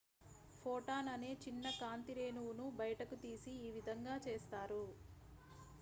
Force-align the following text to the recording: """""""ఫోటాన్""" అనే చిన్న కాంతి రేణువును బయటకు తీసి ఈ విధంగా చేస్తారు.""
"""""""ఫోటాన్""" 0.55 1.09
అనే 1.09 1.29
చిన్న 1.43 1.71
కాంతి 1.81 2.13
రేణువును 2.13 2.69
బయటకు 2.75 3.15
తీసి 3.17 3.53
ఈ 3.61 3.71
విధంగా 3.71 4.15
చేస్తారు."" 4.27 4.83